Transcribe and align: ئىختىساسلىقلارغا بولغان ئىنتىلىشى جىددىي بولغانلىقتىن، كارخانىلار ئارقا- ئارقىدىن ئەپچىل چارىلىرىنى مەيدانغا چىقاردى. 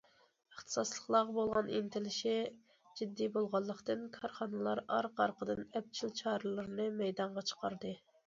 ئىختىساسلىقلارغا 0.53 1.33
بولغان 1.33 1.67
ئىنتىلىشى 1.79 2.31
جىددىي 3.01 3.29
بولغانلىقتىن، 3.35 4.01
كارخانىلار 4.15 4.83
ئارقا- 4.97 5.25
ئارقىدىن 5.27 5.63
ئەپچىل 5.67 6.15
چارىلىرىنى 6.23 6.91
مەيدانغا 7.03 7.47
چىقاردى. 7.53 7.93